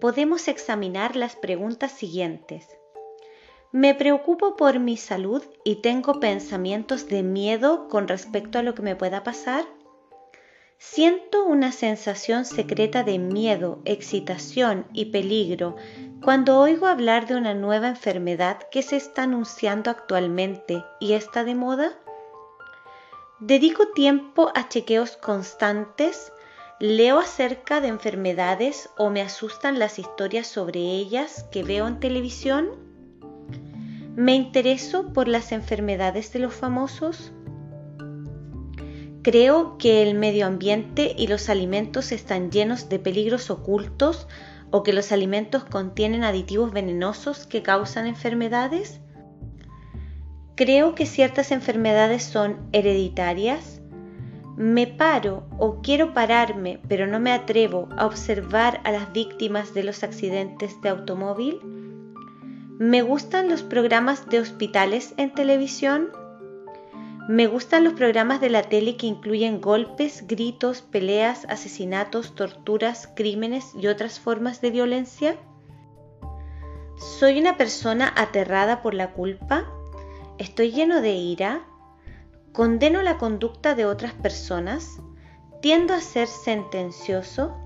podemos 0.00 0.48
examinar 0.48 1.14
las 1.14 1.36
preguntas 1.36 1.92
siguientes. 1.92 2.66
Me 3.70 3.94
preocupo 3.94 4.56
por 4.56 4.78
mi 4.78 4.96
salud 4.96 5.42
y 5.62 5.82
tengo 5.82 6.20
pensamientos 6.20 7.06
de 7.06 7.22
miedo 7.22 7.86
con 7.86 8.08
respecto 8.08 8.58
a 8.58 8.62
lo 8.62 8.74
que 8.74 8.80
me 8.80 8.96
pueda 8.96 9.22
pasar. 9.24 9.66
Siento 10.78 11.44
una 11.44 11.70
sensación 11.70 12.46
secreta 12.46 13.02
de 13.02 13.18
miedo, 13.18 13.82
excitación 13.84 14.86
y 14.94 15.10
peligro 15.10 15.76
cuando 16.24 16.58
oigo 16.58 16.86
hablar 16.86 17.26
de 17.26 17.36
una 17.36 17.52
nueva 17.52 17.88
enfermedad 17.88 18.56
que 18.70 18.80
se 18.80 18.96
está 18.96 19.24
anunciando 19.24 19.90
actualmente 19.90 20.82
y 20.98 21.12
está 21.12 21.44
de 21.44 21.54
moda. 21.54 21.92
Dedico 23.40 23.86
tiempo 23.94 24.50
a 24.56 24.68
chequeos 24.68 25.16
constantes, 25.16 26.32
leo 26.80 27.20
acerca 27.20 27.80
de 27.80 27.86
enfermedades 27.86 28.90
o 28.98 29.10
me 29.10 29.20
asustan 29.20 29.78
las 29.78 30.00
historias 30.00 30.48
sobre 30.48 30.80
ellas 30.80 31.46
que 31.52 31.62
veo 31.62 31.86
en 31.86 32.00
televisión. 32.00 32.70
Me 34.16 34.34
intereso 34.34 35.12
por 35.12 35.28
las 35.28 35.52
enfermedades 35.52 36.32
de 36.32 36.40
los 36.40 36.52
famosos. 36.52 37.30
Creo 39.22 39.78
que 39.78 40.02
el 40.02 40.16
medio 40.16 40.44
ambiente 40.44 41.14
y 41.16 41.28
los 41.28 41.48
alimentos 41.48 42.10
están 42.10 42.50
llenos 42.50 42.88
de 42.88 42.98
peligros 42.98 43.50
ocultos 43.50 44.26
o 44.72 44.82
que 44.82 44.92
los 44.92 45.12
alimentos 45.12 45.62
contienen 45.62 46.24
aditivos 46.24 46.72
venenosos 46.72 47.46
que 47.46 47.62
causan 47.62 48.08
enfermedades. 48.08 49.00
Creo 50.58 50.96
que 50.96 51.06
ciertas 51.06 51.52
enfermedades 51.52 52.24
son 52.24 52.58
hereditarias. 52.72 53.80
Me 54.56 54.88
paro 54.88 55.46
o 55.56 55.80
quiero 55.82 56.14
pararme, 56.14 56.80
pero 56.88 57.06
no 57.06 57.20
me 57.20 57.30
atrevo 57.30 57.88
a 57.96 58.06
observar 58.06 58.80
a 58.82 58.90
las 58.90 59.12
víctimas 59.12 59.72
de 59.72 59.84
los 59.84 60.02
accidentes 60.02 60.82
de 60.82 60.88
automóvil. 60.88 61.60
Me 62.76 63.02
gustan 63.02 63.48
los 63.48 63.62
programas 63.62 64.28
de 64.28 64.40
hospitales 64.40 65.14
en 65.16 65.32
televisión. 65.32 66.08
Me 67.28 67.46
gustan 67.46 67.84
los 67.84 67.92
programas 67.92 68.40
de 68.40 68.50
la 68.50 68.64
tele 68.64 68.96
que 68.96 69.06
incluyen 69.06 69.60
golpes, 69.60 70.24
gritos, 70.26 70.82
peleas, 70.82 71.44
asesinatos, 71.48 72.34
torturas, 72.34 73.08
crímenes 73.14 73.76
y 73.80 73.86
otras 73.86 74.18
formas 74.18 74.60
de 74.60 74.72
violencia. 74.72 75.36
¿Soy 77.20 77.38
una 77.38 77.56
persona 77.56 78.12
aterrada 78.16 78.82
por 78.82 78.94
la 78.94 79.12
culpa? 79.12 79.72
¿Estoy 80.38 80.70
lleno 80.70 81.00
de 81.00 81.14
ira? 81.14 81.62
¿Condeno 82.52 83.02
la 83.02 83.18
conducta 83.18 83.74
de 83.74 83.86
otras 83.86 84.12
personas? 84.12 85.00
¿Tiendo 85.60 85.94
a 85.94 86.00
ser 86.00 86.28
sentencioso? 86.28 87.56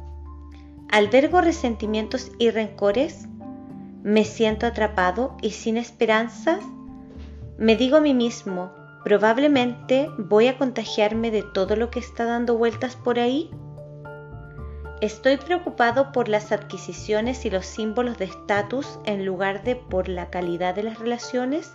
¿Albergo 0.91 1.43
resentimientos 1.43 2.33
y 2.39 2.49
rencores? 2.49 3.29
¿Me 4.03 4.25
siento 4.25 4.67
atrapado 4.67 5.37
y 5.43 5.51
sin 5.51 5.77
esperanzas? 5.77 6.65
Me 7.59 7.77
digo 7.77 7.99
a 7.99 8.01
mí 8.01 8.15
mismo, 8.15 8.73
probablemente 9.05 10.09
voy 10.17 10.47
a 10.47 10.57
contagiarme 10.57 11.31
de 11.31 11.43
todo 11.43 11.77
lo 11.77 11.91
que 11.91 11.99
está 11.99 12.25
dando 12.25 12.57
vueltas 12.57 12.97
por 12.97 13.19
ahí. 13.19 13.51
Estoy 15.03 15.37
preocupado 15.37 16.11
por 16.11 16.29
las 16.29 16.53
adquisiciones 16.53 17.45
y 17.45 17.51
los 17.51 17.67
símbolos 17.67 18.17
de 18.17 18.25
estatus 18.25 18.99
en 19.05 19.27
lugar 19.27 19.63
de 19.63 19.77
por 19.77 20.09
la 20.09 20.31
calidad 20.31 20.75
de 20.75 20.85
las 20.85 20.99
relaciones. 20.99 21.71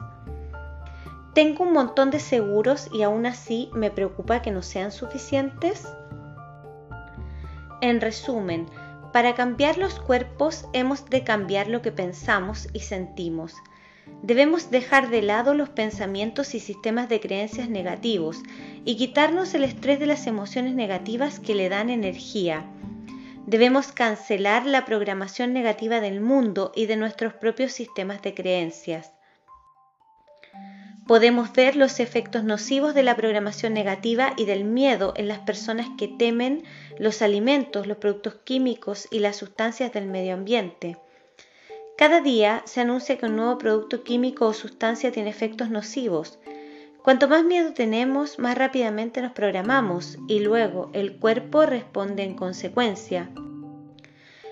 Tengo 1.38 1.66
un 1.66 1.74
montón 1.74 2.10
de 2.10 2.20
seguros 2.20 2.90
y 2.92 3.04
aún 3.04 3.28
así 3.28 3.70
me 3.76 3.92
preocupa 3.92 4.42
que 4.42 4.50
no 4.50 4.64
sean 4.64 4.92
suficientes. 4.92 5.88
En 7.80 8.02
resumen, 8.02 8.66
para 9.14 9.36
cambiar 9.36 9.78
los 9.78 10.00
cuerpos 10.00 10.66
hemos 10.74 11.06
de 11.12 11.24
cambiar 11.24 11.68
lo 11.68 11.84
que 11.84 11.92
pensamos 11.92 12.68
y 12.74 12.80
sentimos. 12.80 13.54
Debemos 14.24 14.72
dejar 14.72 15.12
de 15.12 15.22
lado 15.22 15.54
los 15.54 15.70
pensamientos 15.70 16.56
y 16.56 16.60
sistemas 16.60 17.08
de 17.08 17.20
creencias 17.20 17.70
negativos 17.70 18.42
y 18.84 18.98
quitarnos 18.98 19.54
el 19.54 19.64
estrés 19.64 20.00
de 20.00 20.08
las 20.08 20.26
emociones 20.26 20.74
negativas 20.74 21.40
que 21.40 21.54
le 21.54 21.70
dan 21.70 21.92
energía. 21.92 22.66
Debemos 23.46 23.92
cancelar 23.92 24.66
la 24.66 24.86
programación 24.86 25.54
negativa 25.54 26.02
del 26.02 26.20
mundo 26.20 26.72
y 26.74 26.88
de 26.88 26.98
nuestros 26.98 27.36
propios 27.36 27.74
sistemas 27.74 28.24
de 28.24 28.34
creencias. 28.34 29.12
Podemos 31.08 31.54
ver 31.54 31.78
los 31.78 32.02
efectos 32.02 32.44
nocivos 32.44 32.94
de 32.94 33.02
la 33.02 33.16
programación 33.16 33.74
negativa 33.74 34.34
y 34.36 34.44
del 34.44 34.66
miedo 34.66 35.14
en 35.16 35.30
las 35.30 35.40
personas 35.40 35.88
que 35.98 36.10
temen 36.10 36.64
los 37.00 37.22
alimentos, 37.22 37.88
los 37.88 37.96
productos 37.96 38.36
químicos 38.44 39.08
y 39.10 39.20
las 39.20 39.38
sustancias 39.38 39.94
del 39.94 40.06
medio 40.06 40.34
ambiente. 40.34 40.98
Cada 41.98 42.20
día 42.20 42.62
se 42.66 42.82
anuncia 42.82 43.18
que 43.18 43.26
un 43.26 43.38
nuevo 43.38 43.58
producto 43.58 44.04
químico 44.04 44.48
o 44.48 44.54
sustancia 44.54 45.14
tiene 45.14 45.30
efectos 45.30 45.70
nocivos. 45.70 46.40
Cuanto 47.04 47.30
más 47.30 47.46
miedo 47.46 47.72
tenemos, 47.74 48.38
más 48.38 48.58
rápidamente 48.58 49.22
nos 49.22 49.32
programamos 49.32 50.18
y 50.28 50.40
luego 50.40 50.90
el 50.92 51.20
cuerpo 51.20 51.66
responde 51.66 52.24
en 52.24 52.36
consecuencia. 52.36 53.32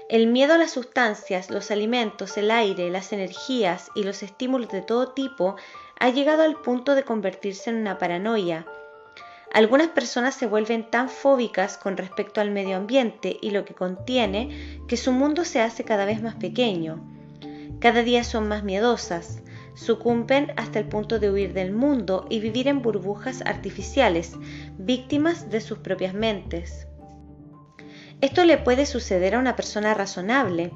El 0.08 0.28
miedo 0.28 0.54
a 0.54 0.58
las 0.58 0.72
sustancias, 0.72 1.50
los 1.50 1.70
alimentos, 1.72 2.38
el 2.38 2.52
aire, 2.52 2.92
las 2.92 3.12
energías 3.12 3.90
y 3.96 4.04
los 4.04 4.24
estímulos 4.24 4.70
de 4.70 4.84
todo 4.84 5.14
tipo 5.14 5.56
ha 6.00 6.10
llegado 6.10 6.44
al 6.44 6.56
punto 6.62 6.96
de 6.96 7.04
convertirse 7.04 7.70
en 7.70 7.78
una 7.78 7.98
paranoia. 7.98 8.66
Algunas 9.54 9.88
personas 9.88 10.36
se 10.36 10.48
vuelven 10.48 10.90
tan 10.90 11.08
fóbicas 11.10 11.78
con 11.78 11.96
respecto 11.96 12.42
al 12.42 12.52
medio 12.52 12.76
ambiente 12.76 13.38
y 13.42 13.52
lo 13.52 13.64
que 13.64 13.74
contiene 13.74 14.82
que 14.88 14.98
su 14.98 15.12
mundo 15.12 15.46
se 15.46 15.62
hace 15.62 15.86
cada 15.86 16.06
vez 16.06 16.22
más 16.22 16.36
pequeño. 16.36 17.02
Cada 17.80 18.04
día 18.04 18.24
son 18.24 18.48
más 18.48 18.64
miedosas, 18.64 19.42
sucumben 19.76 20.52
hasta 20.58 20.80
el 20.80 20.88
punto 20.88 21.20
de 21.20 21.32
huir 21.32 21.54
del 21.54 21.72
mundo 21.72 22.26
y 22.30 22.40
vivir 22.40 22.68
en 22.68 22.82
burbujas 22.82 23.42
artificiales, 23.46 24.34
víctimas 24.78 25.50
de 25.50 25.62
sus 25.62 25.78
propias 25.78 26.14
mentes. 26.14 26.88
Esto 28.22 28.44
le 28.44 28.58
puede 28.58 28.86
suceder 28.86 29.36
a 29.36 29.40
una 29.40 29.56
persona 29.56 29.94
razonable. 29.94 30.72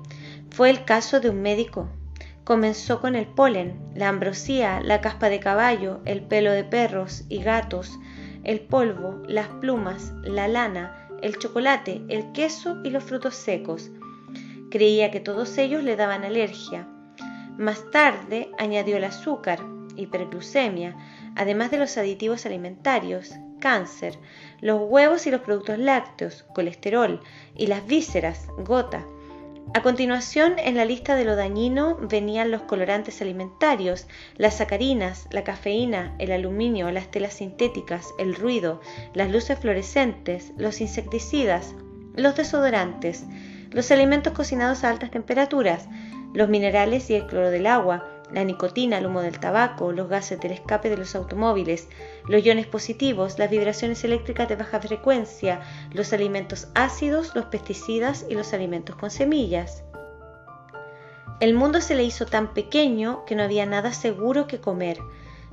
Fue 0.51 0.69
el 0.69 0.85
caso 0.85 1.19
de 1.19 1.29
un 1.29 1.41
médico. 1.41 1.89
Comenzó 2.49 2.99
con 2.99 3.15
el 3.15 3.27
polen, 3.27 3.79
la 3.93 4.09
ambrosía, 4.09 4.81
la 4.81 5.01
caspa 5.01 5.29
de 5.29 5.39
caballo, 5.39 6.01
el 6.05 6.23
pelo 6.23 6.51
de 6.51 6.63
perros 6.63 7.23
y 7.29 7.43
gatos, 7.43 7.99
el 8.43 8.59
polvo, 8.59 9.21
las 9.27 9.49
plumas, 9.61 10.13
la 10.23 10.47
lana, 10.47 11.07
el 11.21 11.37
chocolate, 11.37 12.01
el 12.09 12.31
queso 12.31 12.81
y 12.83 12.89
los 12.89 13.03
frutos 13.03 13.35
secos. 13.35 13.91
Creía 14.71 15.11
que 15.11 15.19
todos 15.19 15.59
ellos 15.59 15.83
le 15.83 15.95
daban 15.95 16.23
alergia. 16.23 16.87
Más 17.59 17.91
tarde 17.91 18.49
añadió 18.57 18.97
el 18.97 19.03
azúcar, 19.03 19.59
hiperglucemia, 19.95 20.97
además 21.35 21.69
de 21.69 21.77
los 21.77 21.99
aditivos 21.99 22.47
alimentarios, 22.47 23.31
cáncer, 23.59 24.17
los 24.59 24.81
huevos 24.89 25.27
y 25.27 25.29
los 25.29 25.41
productos 25.41 25.77
lácteos, 25.77 26.45
colesterol 26.55 27.19
y 27.55 27.67
las 27.67 27.85
vísceras, 27.85 28.47
gota. 28.57 29.05
A 29.71 29.83
continuación, 29.83 30.55
en 30.57 30.75
la 30.75 30.83
lista 30.83 31.15
de 31.15 31.25
lo 31.25 31.35
dañino 31.35 31.95
venían 32.01 32.49
los 32.49 32.63
colorantes 32.63 33.21
alimentarios, 33.21 34.07
las 34.35 34.57
sacarinas, 34.57 35.27
la 35.29 35.43
cafeína, 35.43 36.15
el 36.17 36.31
aluminio, 36.31 36.89
las 36.91 37.11
telas 37.11 37.33
sintéticas, 37.33 38.07
el 38.17 38.33
ruido, 38.33 38.81
las 39.13 39.29
luces 39.29 39.59
fluorescentes, 39.59 40.53
los 40.57 40.81
insecticidas, 40.81 41.75
los 42.15 42.35
desodorantes, 42.35 43.25
los 43.69 43.91
alimentos 43.91 44.33
cocinados 44.33 44.83
a 44.83 44.89
altas 44.89 45.11
temperaturas, 45.11 45.87
los 46.33 46.49
minerales 46.49 47.07
y 47.11 47.15
el 47.15 47.27
cloro 47.27 47.51
del 47.51 47.67
agua, 47.67 48.18
la 48.31 48.43
nicotina, 48.43 48.97
el 48.97 49.07
humo 49.07 49.21
del 49.21 49.39
tabaco, 49.39 49.91
los 49.91 50.07
gases 50.07 50.39
del 50.39 50.51
escape 50.51 50.89
de 50.89 50.97
los 50.97 51.15
automóviles, 51.15 51.87
los 52.27 52.43
iones 52.43 52.67
positivos, 52.67 53.39
las 53.39 53.49
vibraciones 53.49 54.03
eléctricas 54.03 54.47
de 54.47 54.55
baja 54.55 54.79
frecuencia, 54.79 55.61
los 55.91 56.13
alimentos 56.13 56.67
ácidos, 56.75 57.35
los 57.35 57.45
pesticidas 57.45 58.25
y 58.29 58.35
los 58.35 58.53
alimentos 58.53 58.95
con 58.95 59.09
semillas. 59.09 59.83
El 61.39 61.53
mundo 61.53 61.81
se 61.81 61.95
le 61.95 62.03
hizo 62.03 62.25
tan 62.25 62.53
pequeño 62.53 63.23
que 63.25 63.35
no 63.35 63.43
había 63.43 63.65
nada 63.65 63.93
seguro 63.93 64.45
que 64.45 64.59
comer, 64.59 64.99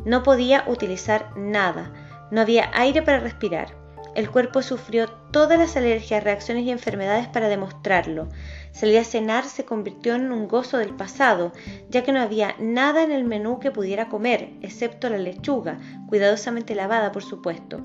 no 0.04 0.22
podía 0.22 0.64
utilizar 0.66 1.36
nada, 1.36 1.92
no 2.30 2.40
había 2.40 2.70
aire 2.74 3.02
para 3.02 3.20
respirar. 3.20 3.85
El 4.16 4.30
cuerpo 4.30 4.62
sufrió 4.62 5.10
todas 5.30 5.58
las 5.58 5.76
alergias, 5.76 6.24
reacciones 6.24 6.64
y 6.64 6.70
enfermedades 6.70 7.28
para 7.28 7.50
demostrarlo. 7.50 8.30
Salir 8.72 8.96
a 8.96 9.04
cenar 9.04 9.44
se 9.44 9.66
convirtió 9.66 10.14
en 10.14 10.32
un 10.32 10.48
gozo 10.48 10.78
del 10.78 10.96
pasado, 10.96 11.52
ya 11.90 12.02
que 12.02 12.12
no 12.12 12.20
había 12.22 12.56
nada 12.58 13.02
en 13.02 13.12
el 13.12 13.24
menú 13.24 13.60
que 13.60 13.70
pudiera 13.70 14.08
comer, 14.08 14.54
excepto 14.62 15.10
la 15.10 15.18
lechuga, 15.18 15.78
cuidadosamente 16.08 16.74
lavada, 16.74 17.12
por 17.12 17.24
supuesto. 17.24 17.82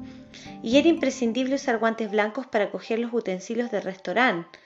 Y 0.63 0.77
era 0.77 0.87
imprescindible 0.87 1.55
usar 1.55 1.79
guantes 1.79 2.09
blancos 2.09 2.47
para 2.47 2.71
coger 2.71 2.99
los 2.99 3.11
utensilios 3.11 3.69
del 3.69 3.81
restaurante. 3.81 4.57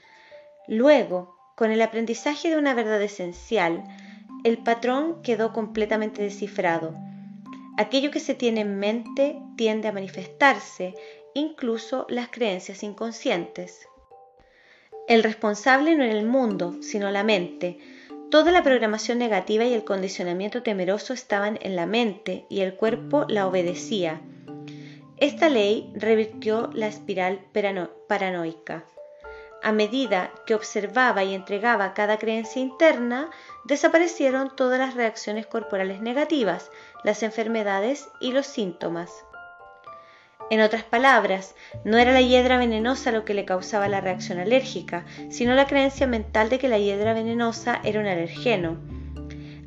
Luego, 0.67 1.35
con 1.55 1.71
el 1.71 1.81
aprendizaje 1.81 2.51
de 2.51 2.59
una 2.59 2.75
verdad 2.75 3.01
esencial, 3.01 3.83
el 4.43 4.59
patrón 4.59 5.23
quedó 5.23 5.51
completamente 5.51 6.21
descifrado. 6.21 6.93
Aquello 7.75 8.11
que 8.11 8.19
se 8.19 8.35
tiene 8.35 8.61
en 8.61 8.77
mente 8.77 9.41
tiende 9.57 9.87
a 9.87 9.93
manifestarse, 9.93 10.93
incluso 11.35 12.07
las 12.09 12.29
creencias 12.29 12.81
inconscientes. 12.81 13.87
El 15.07 15.21
responsable 15.21 15.95
no 15.95 16.03
era 16.03 16.17
el 16.17 16.25
mundo, 16.25 16.77
sino 16.81 17.11
la 17.11 17.23
mente. 17.23 17.77
Toda 18.31 18.51
la 18.51 18.63
programación 18.63 19.19
negativa 19.19 19.65
y 19.65 19.73
el 19.73 19.83
condicionamiento 19.83 20.63
temeroso 20.63 21.13
estaban 21.13 21.59
en 21.61 21.75
la 21.75 21.85
mente 21.85 22.47
y 22.49 22.61
el 22.61 22.75
cuerpo 22.75 23.25
la 23.27 23.45
obedecía. 23.45 24.21
Esta 25.17 25.49
ley 25.49 25.91
revirtió 25.93 26.71
la 26.73 26.87
espiral 26.87 27.45
paranoica. 28.07 28.85
A 29.61 29.71
medida 29.71 30.31
que 30.45 30.55
observaba 30.55 31.23
y 31.23 31.33
entregaba 31.33 31.93
cada 31.93 32.17
creencia 32.17 32.61
interna, 32.61 33.29
desaparecieron 33.65 34.55
todas 34.55 34.79
las 34.79 34.95
reacciones 34.95 35.47
corporales 35.47 36.01
negativas, 36.01 36.71
las 37.03 37.23
enfermedades 37.23 38.07
y 38.19 38.31
los 38.31 38.45
síntomas. 38.45 39.25
En 40.51 40.61
otras 40.61 40.83
palabras, 40.83 41.55
no 41.83 41.97
era 41.97 42.11
la 42.13 42.21
hiedra 42.21 42.57
venenosa 42.57 43.11
lo 43.11 43.25
que 43.25 43.33
le 43.33 43.45
causaba 43.45 43.87
la 43.87 44.01
reacción 44.01 44.37
alérgica, 44.37 45.05
sino 45.29 45.55
la 45.55 45.65
creencia 45.65 46.05
mental 46.05 46.49
de 46.49 46.59
que 46.59 46.69
la 46.69 46.77
hiedra 46.77 47.13
venenosa 47.13 47.81
era 47.83 47.99
un 47.99 48.05
alergeno. 48.05 48.77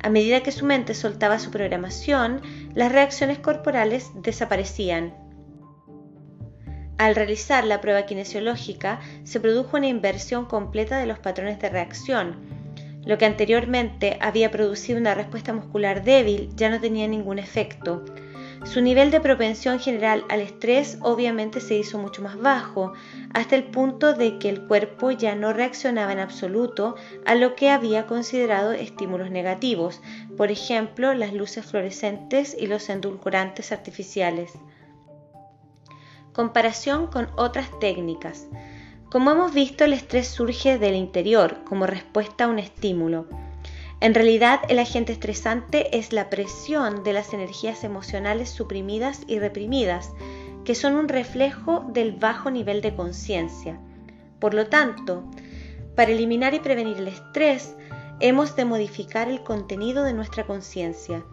A 0.01 0.09
medida 0.09 0.41
que 0.41 0.53
su 0.53 0.65
mente 0.65 0.93
soltaba 0.93 1.39
su 1.39 1.51
programación, 1.51 2.41
las 2.73 2.93
reacciones 2.93 3.39
corporales 3.39 4.11
desaparecían. 4.15 5.13
Al 6.97 7.15
realizar 7.15 7.65
la 7.65 7.81
prueba 7.81 8.05
kinesiológica, 8.05 9.01
se 9.23 9.41
produjo 9.41 9.75
una 9.75 9.87
inversión 9.87 10.45
completa 10.45 10.97
de 10.97 11.05
los 11.05 11.19
patrones 11.19 11.59
de 11.59 11.69
reacción. 11.69 12.35
Lo 13.05 13.17
que 13.17 13.25
anteriormente 13.25 14.17
había 14.21 14.51
producido 14.51 14.99
una 14.99 15.15
respuesta 15.15 15.51
muscular 15.51 16.03
débil 16.03 16.49
ya 16.55 16.69
no 16.69 16.79
tenía 16.79 17.07
ningún 17.07 17.39
efecto. 17.39 18.05
Su 18.65 18.81
nivel 18.81 19.09
de 19.09 19.21
propensión 19.21 19.79
general 19.79 20.25
al 20.29 20.41
estrés 20.41 20.97
obviamente 21.01 21.61
se 21.61 21.75
hizo 21.75 21.97
mucho 21.97 22.21
más 22.21 22.37
bajo, 22.37 22.93
hasta 23.33 23.55
el 23.55 23.63
punto 23.63 24.13
de 24.13 24.37
que 24.37 24.49
el 24.49 24.67
cuerpo 24.67 25.11
ya 25.11 25.33
no 25.33 25.53
reaccionaba 25.53 26.11
en 26.11 26.19
absoluto 26.19 26.95
a 27.25 27.35
lo 27.35 27.55
que 27.55 27.69
había 27.69 28.05
considerado 28.05 28.73
estímulos 28.73 29.31
negativos, 29.31 30.01
por 30.35 30.51
ejemplo 30.51 31.13
las 31.13 31.33
luces 31.33 31.65
fluorescentes 31.65 32.55
y 32.59 32.67
los 32.67 32.89
endulcorantes 32.89 33.71
artificiales. 33.71 34.51
Comparación 36.33 37.07
con 37.07 37.29
otras 37.37 37.67
técnicas. 37.79 38.47
Como 39.09 39.31
hemos 39.31 39.53
visto, 39.53 39.85
el 39.85 39.93
estrés 39.93 40.27
surge 40.27 40.77
del 40.77 40.95
interior 40.95 41.63
como 41.63 41.87
respuesta 41.87 42.43
a 42.43 42.47
un 42.47 42.59
estímulo. 42.59 43.27
En 44.01 44.13
realidad, 44.13 44.61
el 44.69 44.79
agente 44.79 45.11
estresante 45.11 45.97
es 45.97 46.13
la 46.13 46.29
presión 46.29 47.03
de 47.03 47.11
las 47.11 47.33
energías 47.33 47.83
emocionales 47.83 48.49
suprimidas 48.49 49.21
y 49.27 49.39
reprimidas, 49.39 50.13
que 50.63 50.73
son 50.73 50.95
un 50.95 51.09
reflejo 51.09 51.85
del 51.91 52.13
bajo 52.13 52.49
nivel 52.49 52.81
de 52.81 52.95
conciencia. 52.95 53.77
Por 54.39 54.53
lo 54.53 54.67
tanto, 54.67 55.29
para 55.95 56.11
eliminar 56.11 56.53
y 56.53 56.59
prevenir 56.59 56.97
el 56.97 57.09
estrés, 57.09 57.75
hemos 58.21 58.55
de 58.55 58.63
modificar 58.63 59.27
el 59.27 59.43
contenido 59.43 60.03
de 60.03 60.13
nuestra 60.13 60.45
conciencia. 60.45 61.23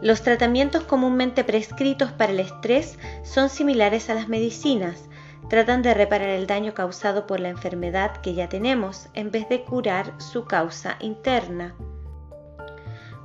Los 0.00 0.22
tratamientos 0.22 0.84
comúnmente 0.84 1.42
prescritos 1.42 2.12
para 2.12 2.32
el 2.32 2.40
estrés 2.40 2.98
son 3.24 3.48
similares 3.48 4.10
a 4.10 4.14
las 4.14 4.28
medicinas, 4.28 5.08
tratan 5.52 5.82
de 5.82 5.92
reparar 5.92 6.30
el 6.30 6.46
daño 6.46 6.72
causado 6.72 7.26
por 7.26 7.38
la 7.38 7.50
enfermedad 7.50 8.16
que 8.22 8.32
ya 8.32 8.48
tenemos 8.48 9.08
en 9.12 9.30
vez 9.30 9.50
de 9.50 9.64
curar 9.64 10.14
su 10.18 10.46
causa 10.46 10.96
interna. 10.98 11.74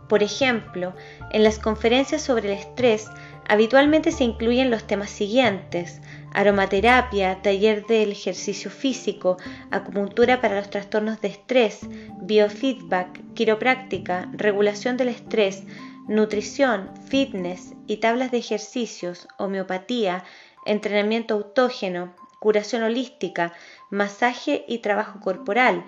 Por 0.09 0.23
ejemplo, 0.23 0.93
en 1.31 1.45
las 1.45 1.57
conferencias 1.57 2.21
sobre 2.21 2.51
el 2.51 2.59
estrés 2.59 3.07
habitualmente 3.47 4.11
se 4.11 4.25
incluyen 4.25 4.69
los 4.69 4.83
temas 4.83 5.09
siguientes, 5.09 6.01
aromaterapia, 6.33 7.41
taller 7.41 7.85
del 7.85 8.11
ejercicio 8.11 8.69
físico, 8.69 9.37
acupuntura 9.71 10.41
para 10.41 10.57
los 10.57 10.69
trastornos 10.69 11.21
de 11.21 11.29
estrés, 11.29 11.79
biofeedback, 12.23 13.35
quiropráctica, 13.35 14.27
regulación 14.33 14.97
del 14.97 15.07
estrés, 15.07 15.63
nutrición, 16.09 16.89
fitness 17.07 17.73
y 17.85 17.97
tablas 17.97 18.31
de 18.31 18.39
ejercicios, 18.39 19.29
homeopatía, 19.37 20.25
entrenamiento 20.67 21.33
autógeno, 21.33 22.13
curación 22.39 22.83
holística, 22.83 23.53
masaje 23.89 24.63
y 24.67 24.79
trabajo 24.79 25.19
corporal, 25.19 25.85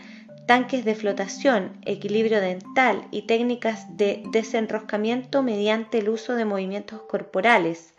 tanques 0.48 0.84
de 0.84 0.96
flotación, 0.96 1.80
equilibrio 1.86 2.42
dental 2.42 3.08
y 3.12 3.28
técnicas 3.28 3.98
de 3.98 4.24
desenroscamiento 4.32 5.44
mediante 5.44 6.00
el 6.00 6.10
uso 6.10 6.34
de 6.34 6.46
movimientos 6.46 7.02
corporales. 7.04 7.94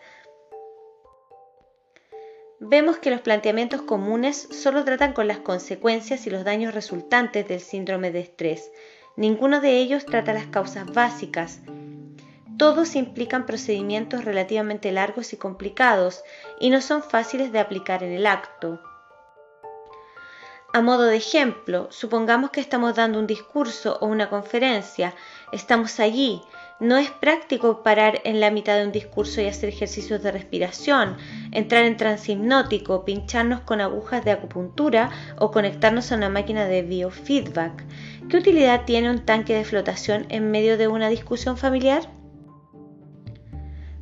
Vemos 2.59 2.99
que 2.99 3.11
los 3.11 3.21
planteamientos 3.21 3.83
comunes 3.83 4.49
solo 4.51 4.85
tratan 4.85 5.13
con 5.13 5.29
las 5.29 5.39
consecuencias 5.39 6.27
y 6.27 6.31
los 6.31 6.45
daños 6.45 6.75
resultantes 6.75 7.47
del 7.47 7.61
síndrome 7.61 8.11
de 8.11 8.21
estrés. 8.21 8.71
Ninguno 9.17 9.61
de 9.61 9.79
ellos 9.79 10.05
trata 10.05 10.35
las 10.35 10.47
causas 10.47 10.93
básicas, 10.93 11.61
todos 12.61 12.95
implican 12.95 13.47
procedimientos 13.47 14.27
relativamente 14.27 14.93
largos 14.93 15.33
y 15.33 15.39
complicados 15.39 16.23
y 16.61 16.69
no 16.69 16.83
son 16.83 17.03
fáciles 17.03 17.53
de 17.53 17.59
aplicar 17.59 18.03
en 18.03 18.13
el 18.13 18.27
acto. 18.27 18.83
A 20.75 20.83
modo 20.83 21.05
de 21.05 21.17
ejemplo, 21.17 21.89
supongamos 21.91 22.51
que 22.51 22.61
estamos 22.61 22.95
dando 22.95 23.19
un 23.19 23.27
discurso 23.27 23.97
o 24.03 24.07
una 24.09 24.29
conferencia, 24.29 25.15
estamos 25.53 26.01
allí, 26.01 26.43
no 26.81 26.99
es 26.99 27.11
práctico 27.11 27.83
parar 27.83 28.21
en 28.25 28.41
la 28.41 28.51
mitad 28.51 28.77
de 28.77 28.85
un 28.85 28.93
discurso 28.93 29.41
y 29.41 29.47
hacer 29.47 29.71
ejercicios 29.71 30.23
de 30.23 30.31
respiración, 30.31 31.17
entrar 31.53 31.85
en 31.85 31.97
trance 31.97 32.33
hipnótico, 32.33 33.07
pincharnos 33.07 33.63
con 33.63 33.81
agujas 33.81 34.23
de 34.23 34.33
acupuntura 34.33 35.09
o 35.39 35.51
conectarnos 35.51 36.13
a 36.13 36.17
una 36.17 36.29
máquina 36.29 36.67
de 36.67 36.83
biofeedback. 36.83 37.85
¿Qué 38.29 38.37
utilidad 38.37 38.85
tiene 38.85 39.09
un 39.09 39.25
tanque 39.25 39.55
de 39.55 39.65
flotación 39.65 40.27
en 40.29 40.51
medio 40.51 40.77
de 40.77 40.89
una 40.89 41.09
discusión 41.09 41.57
familiar? 41.57 42.20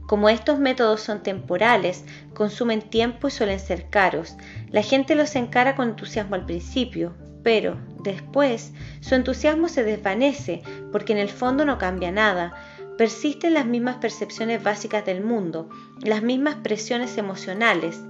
Como 0.08 0.30
estos 0.30 0.58
métodos 0.58 1.02
son 1.02 1.22
temporales, 1.22 2.02
consumen 2.32 2.80
tiempo 2.80 3.28
y 3.28 3.30
suelen 3.30 3.60
ser 3.60 3.90
caros, 3.90 4.38
la 4.70 4.82
gente 4.82 5.14
los 5.14 5.36
encara 5.36 5.76
con 5.76 5.90
entusiasmo 5.90 6.34
al 6.34 6.46
principio, 6.46 7.14
pero 7.42 7.76
después 8.02 8.72
su 9.00 9.16
entusiasmo 9.16 9.68
se 9.68 9.84
desvanece 9.84 10.62
porque 10.92 11.12
en 11.12 11.18
el 11.18 11.28
fondo 11.28 11.66
no 11.66 11.76
cambia 11.76 12.10
nada. 12.10 12.54
Persisten 12.96 13.52
las 13.52 13.66
mismas 13.66 13.96
percepciones 13.96 14.62
básicas 14.62 15.04
del 15.04 15.22
mundo, 15.22 15.68
las 16.00 16.22
mismas 16.22 16.54
presiones 16.54 17.18
emocionales. 17.18 18.00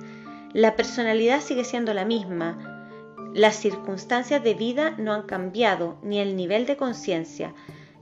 La 0.53 0.77
personalidad 0.77 1.41
sigue 1.41 1.65
siendo 1.65 1.95
la 1.95 2.05
misma. 2.05 2.95
Las 3.35 3.57
circunstancias 3.57 4.45
de 4.45 4.55
vida 4.55 4.95
no 4.99 5.13
han 5.15 5.23
cambiado, 5.23 5.99
ni 6.05 6.21
el 6.21 6.37
nivel 6.37 6.65
de 6.65 6.77
conciencia. 6.77 7.55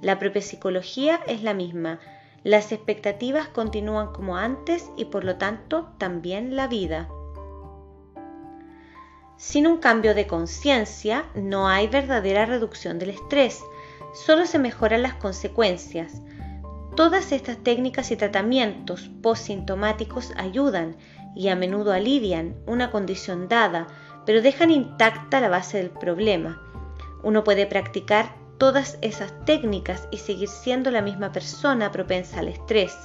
La 0.03 0.19
propia 0.19 0.43
psicología 0.43 1.21
es 1.27 1.43
la 1.43 1.55
misma 1.55 1.99
las 2.47 2.71
expectativas 2.71 3.49
continúan 3.49 4.13
como 4.13 4.37
antes 4.37 4.89
y 4.97 5.07
por 5.07 5.25
lo 5.25 5.35
tanto 5.35 5.89
también 5.99 6.55
la 6.55 6.69
vida. 6.69 7.09
Sin 9.37 9.67
un 9.67 9.79
cambio 9.79 10.15
de 10.15 10.29
conciencia 10.29 11.25
no 11.35 11.67
hay 11.67 11.89
verdadera 11.89 12.47
reducción 12.47 13.01
del 13.01 13.11
estrés, 13.11 13.65
solo 14.15 14.47
se 14.47 14.61
mejoran 14.61 15.03
las 15.03 15.15
consecuencias. 15.15 16.23
Todas 16.95 17.33
estas 17.33 17.57
técnicas 17.65 18.13
y 18.13 18.17
tratamientos 18.17 19.11
postsintomáticos 19.25 20.33
ayudan 20.37 20.97
y 21.35 21.49
a 21.49 21.57
menudo 21.57 21.93
alivian 21.93 22.55
una 22.65 22.93
condición 22.93 23.49
dada, 23.49 23.89
pero 24.25 24.41
dejan 24.41 24.71
intacta 24.71 25.41
la 25.41 25.49
base 25.49 25.79
del 25.79 25.91
problema. 25.91 26.63
Uno 27.25 27.43
puede 27.43 27.67
practicar 27.67 28.37
todas 28.59 28.99
esas 29.03 29.33
técnicas 29.45 30.09
y 30.11 30.19
seguir 30.19 30.49
siendo 30.49 30.91
la 30.91 31.03
misma 31.03 31.33
persona 31.33 31.93
propensa 31.93 32.41
al 32.41 32.49
estrés. 32.49 32.97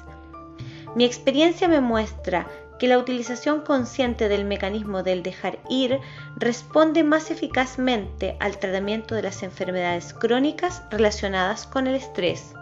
Mi 0.96 1.06
experiencia 1.06 1.68
me 1.68 1.82
muestra 1.82 2.48
que 2.80 2.88
la 2.88 2.98
utilización 2.98 3.62
consciente 3.62 4.28
del 4.28 4.44
mecanismo 4.44 5.04
del 5.04 5.22
dejar 5.22 5.60
ir 5.70 6.00
responde 6.36 7.04
más 7.04 7.30
eficazmente 7.30 8.36
al 8.40 8.58
tratamiento 8.58 9.14
de 9.14 9.22
las 9.22 9.44
enfermedades 9.44 10.14
crónicas 10.14 10.82
relacionadas 10.90 11.68
con 11.68 11.86
el 11.86 11.96
estrés. 11.96 12.56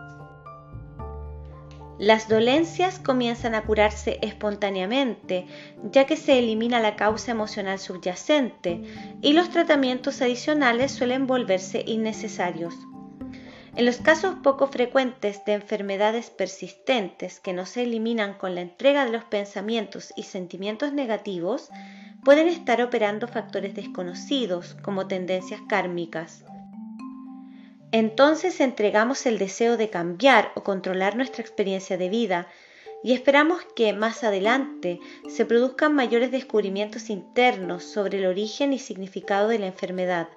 Las 2.00 2.30
dolencias 2.30 2.98
comienzan 2.98 3.56
a 3.56 3.64
curarse 3.64 4.20
espontáneamente, 4.22 5.48
ya 5.92 6.06
que 6.06 6.16
se 6.16 6.40
elimina 6.40 6.80
la 6.80 6.96
causa 6.96 7.32
emocional 7.32 7.78
subyacente 7.78 8.82
y 9.22 9.34
los 9.34 9.50
tratamientos 9.50 10.22
adicionales 10.22 10.94
suelen 10.94 11.28
volverse 11.28 11.84
innecesarios. 11.86 12.74
En 13.76 13.86
los 13.86 13.98
casos 13.98 14.36
poco 14.42 14.68
frecuentes 14.68 15.44
de 15.44 15.56
enfermedades 15.56 16.30
persistentes 16.30 17.42
que 17.42 17.52
no 17.52 17.66
se 17.66 17.84
eliminan 17.84 18.34
con 18.36 18.56
la 18.56 18.62
entrega 18.62 19.04
de 19.04 19.12
los 19.12 19.26
pensamientos 19.26 20.14
y 20.16 20.24
sentimientos 20.24 20.94
negativos, 20.94 21.70
pueden 22.24 22.48
estar 22.48 22.82
operando 22.82 23.28
factores 23.28 23.76
desconocidos 23.76 24.78
como 24.84 25.08
tendencias 25.08 25.60
kármicas. 25.68 26.46
Entonces 27.92 28.60
entregamos 28.60 29.26
el 29.26 29.40
deseo 29.40 29.78
de 29.78 29.90
cambiar 29.90 30.52
o 30.56 30.64
controlar 30.64 31.16
nuestra 31.16 31.42
experiencia 31.42 31.98
de 31.98 32.10
vida 32.10 32.48
y 33.04 33.14
esperamos 33.14 33.66
que 33.76 33.94
más 33.94 34.24
adelante 34.24 35.00
se 35.28 35.46
produzcan 35.46 35.96
mayores 35.96 36.32
descubrimientos 36.32 37.10
internos 37.10 37.84
sobre 37.84 38.20
el 38.20 38.26
origen 38.26 38.74
y 38.74 38.80
significado 38.80 39.48
de 39.48 39.60
la 39.60 39.68
enfermedad. 39.68 40.28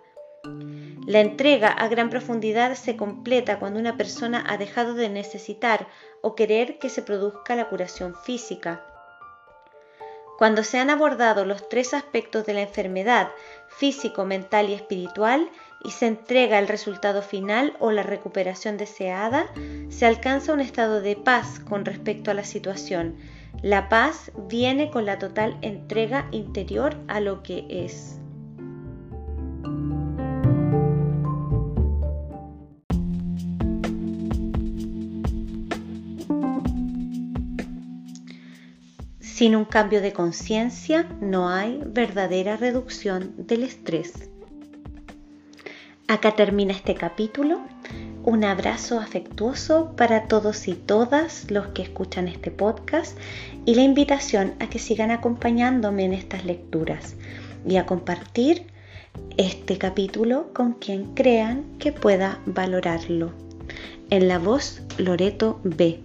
La 1.06 1.20
entrega 1.20 1.68
a 1.68 1.88
gran 1.88 2.08
profundidad 2.08 2.74
se 2.74 2.96
completa 2.96 3.58
cuando 3.58 3.80
una 3.80 3.96
persona 3.96 4.44
ha 4.48 4.56
dejado 4.56 4.94
de 4.94 5.08
necesitar 5.08 5.88
o 6.20 6.34
querer 6.34 6.78
que 6.78 6.88
se 6.88 7.02
produzca 7.02 7.54
la 7.54 7.68
curación 7.68 8.14
física. 8.14 8.86
Cuando 10.38 10.64
se 10.64 10.78
han 10.78 10.90
abordado 10.90 11.44
los 11.44 11.68
tres 11.68 11.94
aspectos 11.94 12.46
de 12.46 12.54
la 12.54 12.62
enfermedad, 12.62 13.30
físico, 13.68 14.24
mental 14.24 14.70
y 14.70 14.74
espiritual, 14.74 15.48
y 15.84 15.90
se 15.90 16.06
entrega 16.06 16.58
el 16.58 16.68
resultado 16.68 17.22
final 17.22 17.74
o 17.80 17.90
la 17.90 18.02
recuperación 18.02 18.76
deseada, 18.76 19.46
se 19.88 20.06
alcanza 20.06 20.52
un 20.52 20.60
estado 20.60 21.00
de 21.00 21.16
paz 21.16 21.60
con 21.60 21.84
respecto 21.84 22.30
a 22.30 22.34
la 22.34 22.44
situación. 22.44 23.16
La 23.62 23.88
paz 23.88 24.32
viene 24.48 24.90
con 24.90 25.06
la 25.06 25.18
total 25.18 25.58
entrega 25.62 26.28
interior 26.30 26.96
a 27.08 27.20
lo 27.20 27.42
que 27.42 27.66
es. 27.68 28.18
Sin 39.20 39.56
un 39.56 39.64
cambio 39.64 40.00
de 40.00 40.12
conciencia 40.12 41.08
no 41.20 41.48
hay 41.48 41.82
verdadera 41.84 42.56
reducción 42.56 43.34
del 43.36 43.64
estrés. 43.64 44.31
Acá 46.12 46.36
termina 46.36 46.74
este 46.74 46.94
capítulo. 46.94 47.62
Un 48.22 48.44
abrazo 48.44 49.00
afectuoso 49.00 49.96
para 49.96 50.28
todos 50.28 50.68
y 50.68 50.74
todas 50.74 51.50
los 51.50 51.68
que 51.68 51.80
escuchan 51.80 52.28
este 52.28 52.50
podcast 52.50 53.16
y 53.64 53.76
la 53.76 53.82
invitación 53.82 54.52
a 54.60 54.68
que 54.68 54.78
sigan 54.78 55.10
acompañándome 55.10 56.04
en 56.04 56.12
estas 56.12 56.44
lecturas 56.44 57.16
y 57.66 57.76
a 57.76 57.86
compartir 57.86 58.66
este 59.38 59.78
capítulo 59.78 60.52
con 60.52 60.74
quien 60.74 61.14
crean 61.14 61.64
que 61.78 61.92
pueda 61.92 62.40
valorarlo. 62.44 63.32
En 64.10 64.28
la 64.28 64.38
voz 64.38 64.82
Loreto 64.98 65.60
B 65.64 65.98